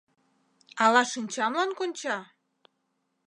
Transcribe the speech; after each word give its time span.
—Але 0.83 1.01
шинчамлан 1.11 1.69
конча? 1.77 2.17